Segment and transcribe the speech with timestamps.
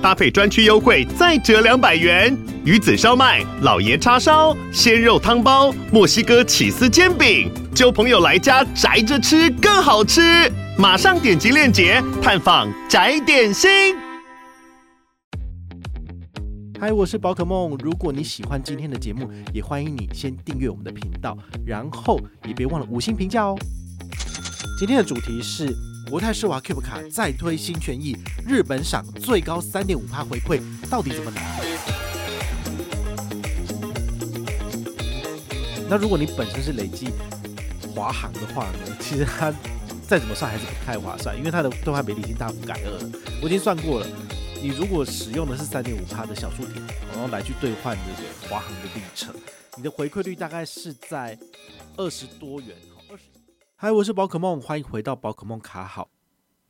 [0.00, 2.36] 搭配专区优惠再折两百元。
[2.64, 10.50] 鱼子烧麦、老爷叉烧、鲜肉汤包、墨西哥起司煎饼，揪朋友来家宅着吃更好吃。
[10.78, 13.70] 马上点击链接探访宅点心。
[16.80, 17.76] 嗨，我是宝可梦。
[17.82, 21.36] 如果你喜欢今天的节目，也欢迎你先订阅我们的频道，
[21.66, 23.56] 然后也别忘了五星评价哦。
[24.78, 25.74] 今天的主题是
[26.08, 30.58] 国泰世华 Cube 卡再推新权益，日本赏最高三点五趴回馈，
[30.88, 31.42] 到底怎么拿？
[35.90, 37.12] 那如果你本身是累积
[37.94, 39.52] 华航的话呢，其实它。
[40.08, 43.10] 再怎么算还是不太划算，因为它的兑换比例已经大幅改二了。
[43.42, 44.06] 我已经算过了，
[44.62, 49.34] 你如果使用的是三点五趴的小数点，然后来去兑换这个华航的里程，
[49.76, 51.38] 你的回馈率大概是在
[51.98, 52.74] 二十多元。
[53.80, 56.10] 嗨，我是宝可梦，欢迎回到宝可梦卡好。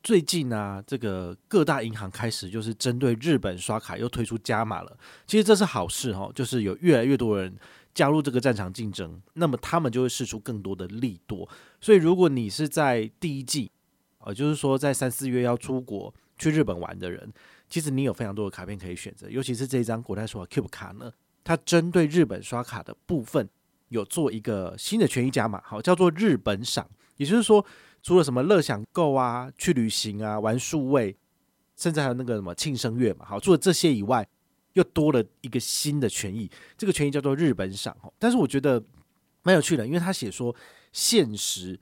[0.03, 4.95] 最近呢、这个各大银行开始就是针对日本刷卡又推出加码了。
[5.27, 7.57] 其实这是好事哈，就是有越来越多人。
[7.95, 11.49] 加入这个战场竞争，那么他们就会试出更多的利多。
[11.81, 13.71] 所以，如果你是在第一季，
[14.19, 17.33] 呃，就是说在三四月要出国去日本玩的人，
[17.71, 19.31] 其实你有非常多的卡片可以选择。
[19.31, 21.11] 尤其是这张国泰世华 Cube 卡呢，
[21.43, 23.49] 它针对日本刷卡的部分
[23.89, 26.87] 有做一个新的权益加码，好，叫做日本赏。
[27.19, 27.63] 也就是说，
[28.03, 31.15] 除了什么乐享购啊、去旅行啊、玩数位，
[31.77, 34.27] 甚至还有那个什么庆生月嘛，好，除了这些以外。
[34.75, 38.81] 又多了一个新的权益，这个权益叫做日本赏，但是我觉得
[39.43, 40.55] 蛮有趣的，因为他写说
[40.93, 41.77] 限时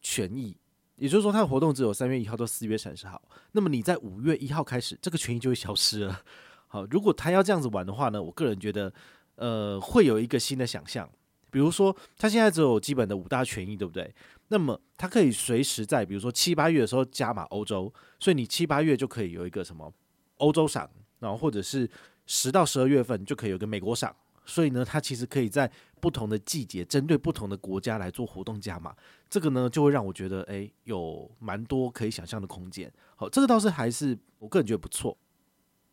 [0.00, 0.56] 权益，
[0.96, 3.22] 也就是说它的活动只有三月一号到四月三十号，
[3.52, 6.22] 那么你在五月一号开始，这个权益就会消失了。
[6.66, 8.92] 好，如果他要这样子玩的话呢，我个人觉得，
[9.36, 11.08] 呃，会有一个新的想象，
[11.54, 14.12] 比如说他现在只有基本的五大权益，对不对？
[14.48, 19.92] 那么他可以随时在，比如说七八月的时候加码欧洲，所以你七八月就可以有一个什么
[20.38, 21.88] 欧洲赏，然后或者是。
[22.26, 24.10] 十到十二月份就可以有个美国赏，
[24.46, 25.70] 所以呢，它其实可以在
[26.00, 28.96] 不同的季节，针对不同的国家来做活动加码。
[29.28, 32.90] 这个呢，就会让我觉得，诶，有蛮多可以想象的空间。
[33.14, 35.14] 好，这个倒是还是我个人觉得不错。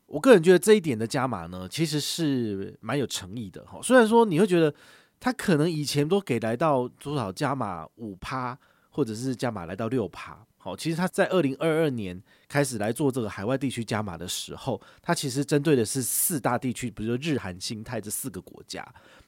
[0.06, 3.66] 我个人觉得这一点的加码呢，其实是蛮有诚意的。
[3.66, 4.74] 好，虽然说你会觉得
[5.22, 8.58] 他可能以前都给来到多少加码五趴，
[8.90, 10.44] 或者是加码来到六趴。
[10.58, 18.84] 好，其实他在二零二二年开始来做这个海外地区加码的时候，他其实针对的是四大地区，比如说日韩新泰这四个国家，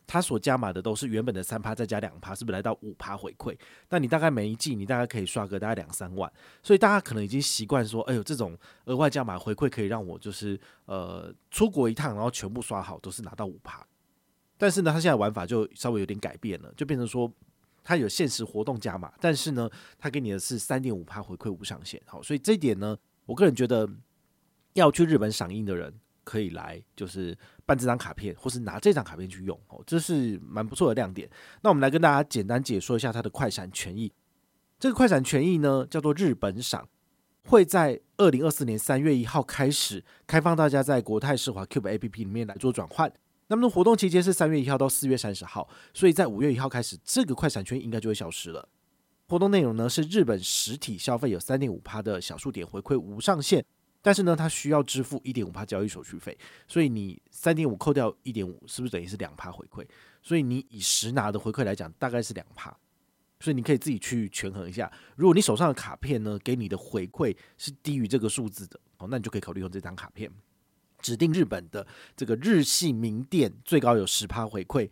[0.06, 3.56] 他所加码的都是原本的三趴再加两趴，是不是来到五趴回馈？
[3.90, 6.32] 那你大概每一季你大概可以刷个大概两三万，
[6.62, 13.84] 所以大家可能已经习惯说，哎呦，这种额外加码回馈可以让我就是呃出国一趟，然后全部刷好都是拿到五趴。
[14.64, 17.30] 但是呢，他现在玩法就稍微有点改变了，就变成说。
[17.86, 19.70] 它有限时活动加码，但是呢，
[20.00, 22.02] 它给你的是三点五趴回馈无上限。
[22.06, 23.86] 好，所以这一点呢，我个人觉得
[24.72, 29.60] 要去日本赏樱的人可以来，就是办这张卡片，或是拿这张卡片去用。
[29.68, 31.30] 哦，这是蛮不错的亮点。
[31.62, 34.10] 那我们来跟大家简单解说一下它的快闪权益。
[34.80, 36.88] 这个快闪权益呢，叫做日本赏，
[37.50, 43.12] 会在二零二四年三月一号开始开放，大家在国泰世华 Cube APP 里面来做转换。
[43.56, 48.68] 那么活动期间是三月一号到四月三十号，所以在五月一号开始，这个快闪圈应该就会消失了。
[49.28, 53.64] 活动内容呢是日本实体消费有三点五趴的小数点回馈无上限，
[54.02, 56.38] 但是呢它需要支付一点五趴交易手续费，
[56.68, 59.86] 所以你三点五扣掉一点五，是不是等于是两趴回馈？
[60.22, 62.76] 所以你以实拿的回馈来讲，大概是两趴，
[63.40, 64.92] 所以你可以自己去权衡一下。
[65.16, 70.30] 如果你手上的卡片呢给你的回馈是低于这个数字的，哦，那你就可以考虑用这张卡片。
[71.04, 71.86] 指定日本的
[72.18, 74.90] 这个日系名店最高有十趴回馈，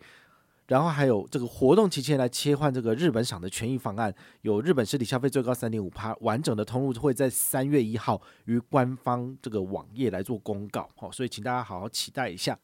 [0.68, 12.58] 然后还有这个活动期间来切换这个日本赏的权益方案，有日本实体消费最高三点五趴，完整的通路会在三月一号于官方这个网页来做公告，好，所以请大家好好期待一下。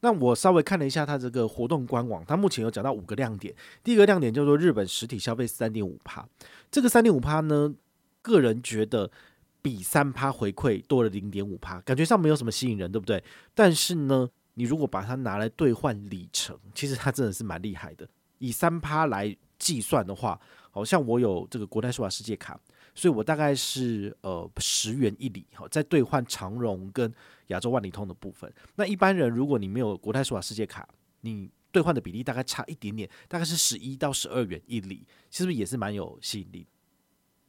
[0.00, 6.28] 那我稍微看了一下它这个活动官网，它目前有讲到五个亮点，第一个亮点叫做日本实体消费三点五趴，
[6.70, 7.72] 这个三点五趴呢，
[8.20, 9.10] 个人觉得。
[9.60, 13.22] 比三趴回馈多了零点五趴，感觉上没有什么吸引人，对不对？
[13.54, 18.08] 但是呢，你如果把它拿来兑换里程，其实它真的是蛮厉害的。
[18.38, 20.40] 以三趴来计算的话，
[20.70, 22.58] 好像我有这个国泰世华世界卡，
[22.94, 27.12] 所以我大概是呃十元一里，好，在兑换长荣跟
[27.48, 28.52] 亚洲万里通的部分。
[28.76, 30.88] 那一般人如果你没有国泰世华世界卡，
[31.22, 36.66] 你兑换的比例大概差一点点，大概是十一到十二元一里，是不是也是蛮有吸引力？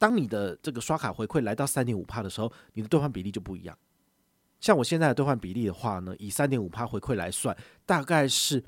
[0.00, 3.78] 当你的这个刷卡回馈来到三点五趴的时候，你的兑换比例就不一样。
[4.58, 7.54] 像我现在的兑换比例的话呢，以三点五趴回馈来算，
[7.84, 8.64] 大概是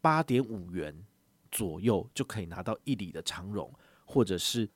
[0.00, 1.04] 八点五元
[1.50, 3.68] 左右就可以拿到一里的长荣，
[4.04, 4.68] 或者是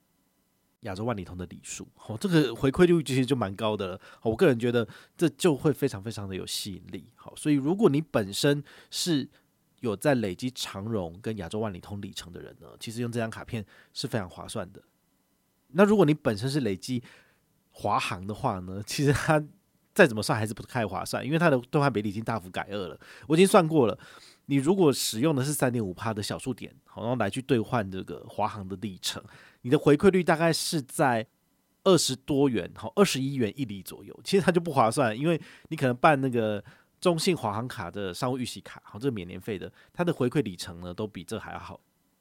[0.80, 1.86] 亚洲万里通的里数。
[2.08, 4.00] 哦，这个回馈率其实就蛮高的了。
[4.22, 4.86] 我个人觉得
[5.16, 7.08] 这就会非常非常的有吸引力。
[7.14, 8.60] 好，所以如果你本身
[8.90, 9.28] 是
[9.78, 14.82] 有在累积长荣跟亚洲万里通里程的人呢，其实用这张卡片是非常划算的。
[15.72, 17.02] 那如果你本身是累积
[17.70, 19.42] 华航的话呢，其实它。
[19.92, 22.98] 再怎么算还是不太划算，因为它的兑换比例已经大幅改二了。
[23.26, 23.98] 我已经算过了，
[24.46, 29.22] 你如果使用的是三点五趴的小数点，好然后来去兑换这个华航的里程，
[29.62, 31.26] 你的回馈率大概是在
[31.82, 34.18] 二十多元，好，二十一元一里左右。
[34.22, 35.38] 其实它就不划算，因为
[35.68, 36.64] 你可能办那个
[37.00, 41.78] 中信华航卡的商务预习卡，好，这个免年费的，它的回馈里程呢都比这还要好。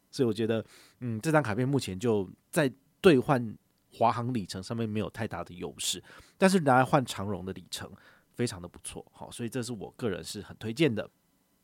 [0.09, 0.65] 所以我觉得，
[1.01, 2.69] 嗯，这张卡片目前就在
[3.01, 3.57] 兑换。
[3.91, 6.01] 华航里程上面没有太大的优势，
[6.37, 7.91] 但是拿来换长荣的里程
[8.35, 11.09] 非常的不错，好，所以这是我个人是很推荐的。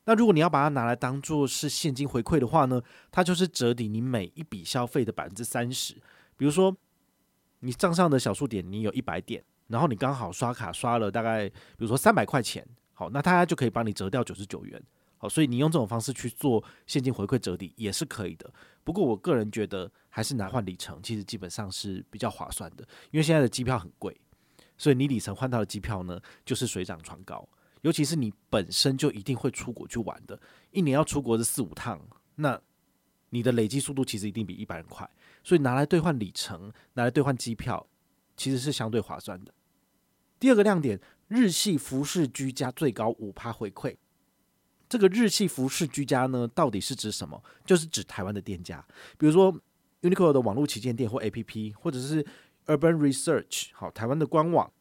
[0.05, 5.93] 那如果你要把它拿来当做是现金回馈的话呢，它就是折抵你每一笔消费的百分之三十。
[6.35, 6.75] 比如说
[7.59, 14.81] 你账上的小数点你有一百点，然后你刚好刷卡刷了大概比如说三百块钱，好，那它就可以帮你折掉九十九元。
[15.29, 18.51] 所以你用这种方式去做现金回馈折抵也是可以的。
[18.83, 22.87] 不过我个人觉得还是拿换里程，其实基本上是比较划算的。
[23.11, 24.15] 因为现在的机票很贵，
[24.77, 27.47] 所以你里程换到的机票呢，就是水涨船高。
[27.81, 30.39] 尤其是你本身就一定会出国去玩的，
[30.71, 32.01] 一年要出国的四五趟，
[32.35, 32.59] 那
[33.29, 35.09] 你的累积速度其实一定比一般人快。
[35.43, 37.85] 所以拿来兑换里程，拿来兑换机票，
[38.35, 39.53] 其实是相对划算的。
[40.39, 43.95] 第二个亮点，日系服饰居家最高五趴回馈。
[44.95, 47.43] 这个日系服饰居家呢，到底是指什么？
[47.65, 48.81] 就是指台湾的店家，
[49.17, 49.53] 比如说
[50.01, 52.25] Uniqlo 的网络旗舰店或 APP，或者是
[52.67, 54.71] Urban Research 好台湾的官网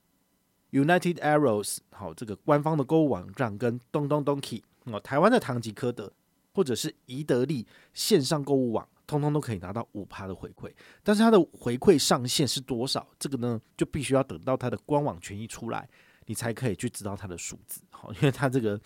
[0.70, 6.12] ，United Arrows 好这个官方的购物网站，跟东东 Donkey 哦台湾的唐吉诃德，
[6.52, 10.72] 或者是宜得利线上购物网，通通都可以拿到五趴的回馈。
[11.02, 13.04] 但是它的回馈上限是多少？
[13.18, 15.88] 这个呢，就必须要等到它的官网权益出来，
[16.26, 17.80] 你才可以去知道它的数字。
[17.90, 18.80] 好，因为它这个。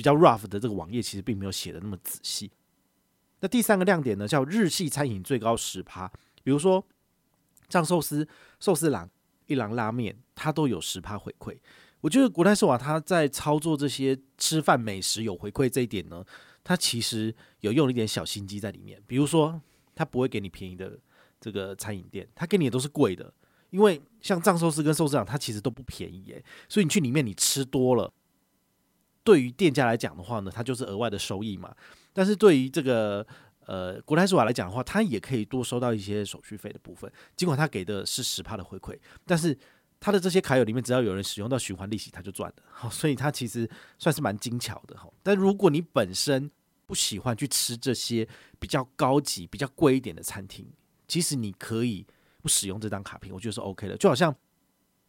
[0.00, 2.50] 比较 rough 的这个网页其实并没有写的那么仔细。
[3.40, 6.10] 那第三个亮点呢，叫日系餐饮最高十趴，
[6.42, 6.82] 比如说
[7.68, 8.26] 藏寿司、
[8.58, 9.10] 寿司郎、
[9.44, 11.54] 一郎拉面，它都有十趴回馈。
[12.00, 16.24] 我觉得国泰世华它在操作这些吃饭美食有回馈这一点呢，
[16.64, 18.98] 它其实有用了一点小心机在里面。
[19.06, 19.60] 比如说，
[19.94, 20.98] 它不会给你便宜的
[21.38, 23.30] 这个餐饮店，它给你的都是贵的，
[23.68, 26.42] 因为像藏寿司跟寿司郎，它其实都不便宜耶。
[26.70, 28.10] 所以你去里面你吃多了。
[29.30, 31.72] 对于店家来讲的话呢，它就是额外的收益嘛。
[32.12, 33.24] 但是对于这个
[33.64, 37.08] 呃国泰世华来讲的话，它也可以多收到一些手续费的部分。
[37.36, 39.56] 尽管它给的是十帕的回馈，但是
[40.00, 42.56] 它的这些卡友里面，只要有人使用到循环利息，它就赚了。
[42.72, 45.08] 好， 所以它其实算是蛮精巧的哈。
[45.22, 46.50] 但如果你本身
[46.86, 48.26] 不喜欢去吃这些
[48.58, 50.66] 比较高级、比较贵一点的餐厅，
[51.06, 52.04] 其实你可以
[52.42, 53.96] 不使用这张卡片，我觉得是 OK 的。
[53.96, 54.34] 就好像。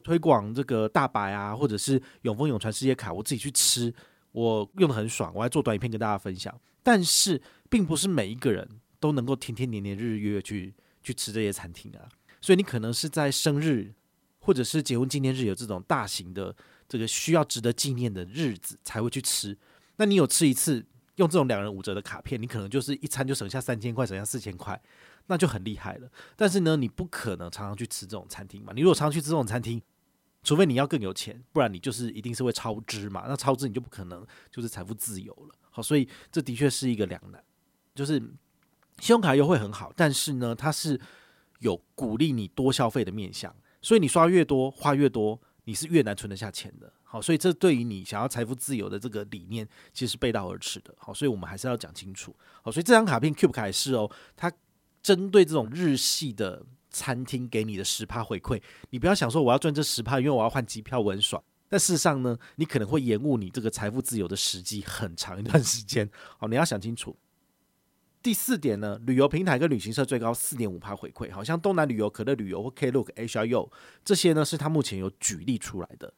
[0.03, 3.94] 推广这个大白啊，或者是永丰永传世界卡，我自己去吃，
[4.31, 6.60] 我用得很爽，我还做短影片跟大家分享。
[6.83, 8.68] 但是，并不是每一个人
[9.00, 10.74] 都能够天天年年日日月月去
[11.04, 12.10] 去吃这些餐厅啊。
[12.42, 13.94] 所以，你可能是在生日
[14.40, 16.56] 或者是结婚纪念日有这种大型的
[16.90, 19.56] 这个需要值得纪念的日子才会去吃。
[19.97, 20.83] 那你有吃一次
[21.18, 24.81] 用这种两人五折的卡片，你可能就是一餐就省下三千块，省下四千块，
[25.28, 26.09] 那就很厉害了。
[26.35, 28.73] 但是呢，你不可能常常去吃这种餐厅嘛。
[28.76, 29.80] 你如果常常去吃这种餐厅，
[30.44, 33.26] 除非你要更有钱，不然你就是一定是会超支嘛。
[33.28, 35.56] 那超支你就不可能就是财富自由了。
[35.69, 37.44] 好，所以这的确是一个两难，
[37.94, 38.19] 就是
[39.00, 41.00] 信用卡优惠很好，但是呢，它是
[41.60, 46.92] 有鼓励你多消费的面向，所以你刷越多花越多，你是越难存得下钱的。
[47.04, 50.94] 好，所以这对于你想要财富自由的这个理念，其实背道而驰的。
[50.98, 52.36] 好，所以我们还是要讲清楚。
[52.64, 54.52] 好，所以这张卡片 Cube 卡也是哦，它
[55.04, 56.66] 针对这种日系的。
[56.92, 61.42] 餐厅给你的十趴回馈，你不要想说我要赚这十趴，因为我要换机票，我很爽。
[61.69, 66.10] 但事实上呢，你可能会延误你这个财富自由的时机很长一段时间。
[66.38, 67.18] 好，你要想清楚。
[68.21, 73.71] 第四点呢，旅游平台跟旅行社最高四点五趴回馈，好像东南旅游、可乐旅游或 Klook、HRU
[74.04, 76.14] 这些呢，是他目前有举例出来的。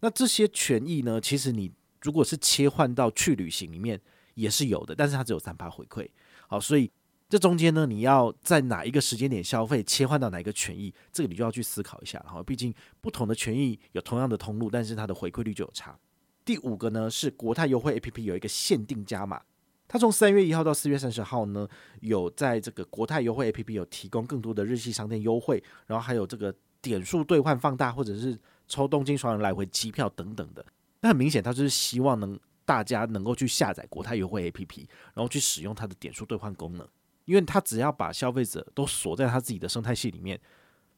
[0.00, 4.00] 那这些权益呢，其实你如果是切换到去旅行里面
[4.34, 6.08] 也是有的，但是它只有三趴回馈。
[6.48, 6.90] 好，所以。
[7.28, 12.18] 这中间呢，你要在哪一个时间点消费，切换到哪一个权益，这个你就要去思考一下。
[12.20, 15.98] 哈，毕竟不同的权益有同样的通路，但是它的回馈率就有差。
[16.44, 19.42] 第五个呢，是国泰优惠 APP 有一个限定加码，
[19.88, 21.68] 它从三月一号到四月三十号呢，
[22.00, 30.64] 有在这个国泰优惠 APP 有提供更多的日系商店优惠，然后还有这个点数兑换放大，或者是抽东京双人来回机票等等的。
[31.00, 36.88] 那很明显，它就是希望能大家能够去下载国泰优惠 APP，然后去使用它的点数兑换功能，
[37.26, 40.40] 因为他只要把消费者都锁在他自己的生态系里面，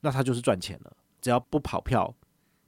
[0.03, 0.97] 那他就是赚钱了。
[1.21, 2.15] 只要不跑票，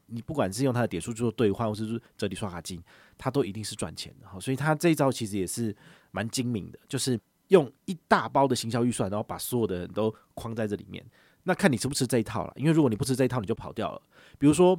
[0.06, 2.82] 你不管是用他的点数做兑换，或者是折抵刷卡金，
[3.16, 4.26] 他都一定是赚钱的。
[4.26, 5.74] 好，所以他这一招其实也是
[6.10, 7.16] 蛮精明的，就是
[7.48, 11.04] 用一大包的行销预算，然后把所有的人都框在这里面。
[11.44, 14.02] 那看你吃不吃这一套了，因为如果你不吃这一套，你就跑掉了。
[14.38, 14.76] 比如说。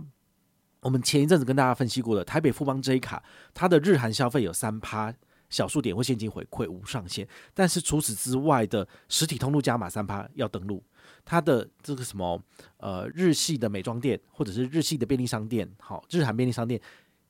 [0.83, 3.23] 我们前一阵子跟大家分析过的台北富邦 J 卡，
[3.53, 5.13] 它的日韩消费有三趴
[5.51, 10.83] 小数点或现金回馈无上限，但是除此之外的实体通路加码三趴要登录，
[11.23, 12.41] 它的这个什么
[12.77, 16.81] 呃日系的美妆店或者是日系的便利商店，好日韩便利商店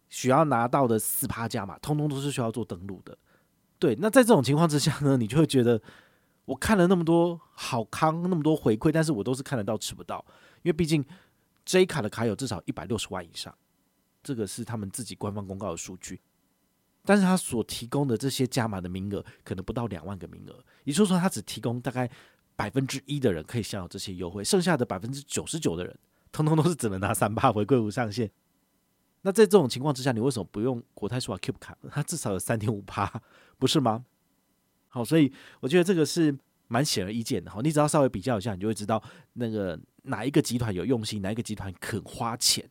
[0.08, 3.18] 需要拿到的四趴加码，通通都是需要做登录的。
[3.78, 5.82] 对，那在这种情况之下呢，你就会觉得
[6.46, 10.24] 我看了那么多好康，那么多回馈，但是我都是看得到吃不到，
[10.62, 11.04] 因为毕竟。
[11.64, 13.56] J 卡的卡友至少一百六十万以上，
[14.24, 16.20] 这个是他们自己官方公告的数据。
[17.04, 22.10] 但是他所提供的这些加码的名额可能不到两万个名额，也就是说，他只提供大概
[22.56, 25.98] 百分之一的人可以享有这些优惠，剩下的百分之九十九的人，
[26.32, 28.30] 通通都是只能拿三八回馈无上限。
[29.22, 31.78] 那在这种情况之下，你为什么不用国泰世华 Cube 卡？
[31.90, 33.22] 它至少有三点五八，
[33.58, 34.06] 不是吗？
[34.88, 36.38] 好，所以我觉得这个是。
[36.72, 39.04] 蛮显而易见的哈，你只要稍微比较一下，你就会知道
[39.34, 42.66] 那个哪一个集团有用心，哪一个集团肯花钱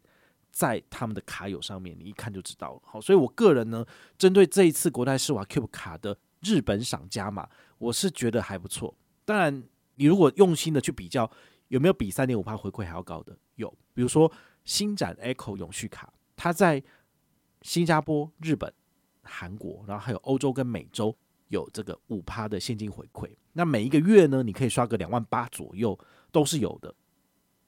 [0.50, 2.80] 在他们的卡友上面，你一看就知道了。
[2.84, 3.84] 好，所以我个人呢，
[4.18, 8.94] 针对这一次国泰世华 Cube 卡的日本赏加码，我是觉得还不错。
[9.24, 9.62] 当然，
[9.96, 11.30] 你如果用心的去比较，
[11.68, 13.36] 有没有比三点五趴回馈还要高的？
[13.56, 14.30] 有，比如说
[14.64, 16.82] 星展 Echo 永续卡，它在
[17.62, 18.72] 新加坡、日本、
[19.22, 21.16] 韩国，然后还有欧洲跟美洲。
[21.48, 25.98] 有这个五趴的现金回馈，那每一个月呢，你可以刷个两万八左右，
[26.30, 26.94] 都是有的。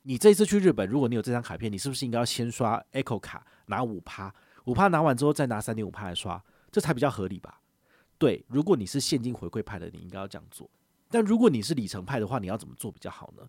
[0.02, 4.34] 你这一次去日本，如果你有这张卡片，你是不是应该要先刷 Echo 卡拿五趴？
[4.64, 7.60] 五趴拿完之后再拿三点五趴来刷，这才比较合理吧？
[8.18, 10.68] 对，如果你是现金回馈派的，你应该要这样做。
[11.08, 13.48] 但如果你是里程派的话，你要怎么做比较好呢？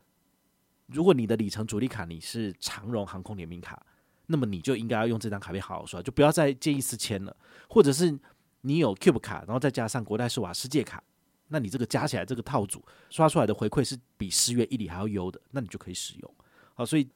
[0.87, 3.85] 如果你的里程主力卡你是长荣航空联名卡，
[4.27, 7.35] 那么你就应该要用这张卡片好好刷，就不要再借一次签了，
[7.69, 8.19] 或者是。
[8.65, 11.03] 你有 Cube 卡，然后再加上国泰世华世界卡，
[11.49, 16.35] 那你这个加起来这个套组刷出来的回馈是比十元一里还要优的，那你就可以使用。
[16.73, 17.07] 好，所以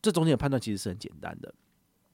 [0.00, 1.54] 这中间的判断其实是很简单的。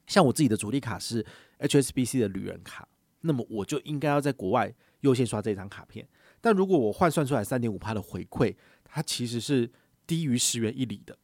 [0.06, 1.24] 像我自己的主力卡是
[1.58, 2.88] HSBC 的旅人卡，
[3.20, 6.08] 那么我就应该要在国外优先刷这张卡片。
[6.40, 9.70] 但如果我换算出来三点五趴的回馈，它其实是
[10.06, 11.14] 低于十元一里的，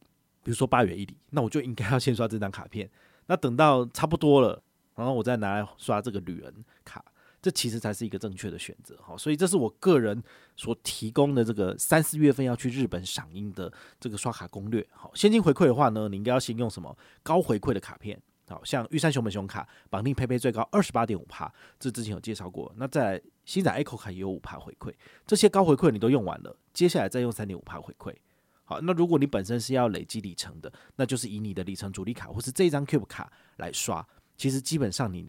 [0.43, 2.89] 比如说八元一里，那我就应该要先刷这张卡片。
[3.27, 4.63] 那等到差不多了，
[4.95, 7.05] 然后我再拿来刷这个旅人卡。
[7.47, 10.21] 这其实才是一个正确的选择，好，所以这是我个人
[10.57, 14.85] 所提供的这个三四月份要去日本赏樱的这个刷卡攻略。
[14.91, 18.21] 好，现金回馈的话呢，你应该要先用什么高回馈的卡片？
[18.49, 21.49] 好，像玉山熊本熊卡绑定佩佩最高二十八点五趴，
[21.79, 22.73] 这之前有介绍过。
[22.75, 24.93] 那在新展 Echo 卡也有五趴回馈，
[25.25, 28.13] 这些高回馈你都用完了，接下来再用三点五趴回馈。
[28.65, 34.05] 好，那如果你本身是要累积里程的，那就是以你的里程主力卡或是这张 Cube 卡来刷，
[34.37, 35.29] 其实基本上你。